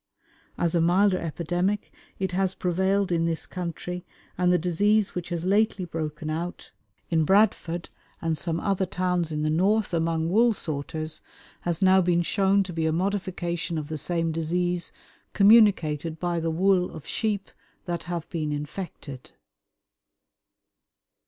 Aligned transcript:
As 0.57 0.73
a 0.73 0.81
milder 0.81 1.19
epidemic 1.19 1.93
it 2.17 2.31
has 2.31 2.55
prevailed 2.55 3.11
in 3.11 3.25
this 3.25 3.45
country, 3.45 4.03
and 4.35 4.51
the 4.51 4.57
disease 4.57 5.13
which 5.13 5.29
has 5.29 5.45
lately 5.45 5.85
broken 5.85 6.27
out 6.31 6.71
in 7.11 7.23
Bradford 7.23 7.89
and 8.19 8.35
some 8.35 8.59
other 8.59 8.87
towns 8.87 9.31
in 9.31 9.43
the 9.43 9.49
north 9.51 9.93
among 9.93 10.31
wool 10.31 10.53
sorters, 10.53 11.21
has 11.59 11.83
now 11.83 12.01
been 12.01 12.23
shown 12.23 12.63
to 12.63 12.73
be 12.73 12.87
a 12.87 12.91
modification 12.91 13.77
of 13.77 13.89
the 13.89 13.97
same 13.99 14.31
disease 14.31 14.91
communicated 15.33 16.19
by 16.19 16.39
the 16.39 16.49
wool 16.49 16.89
of 16.89 17.05
sheep 17.05 17.51
that 17.85 18.01
have 18.09 18.27
been 18.31 18.51
infected. 18.51 19.33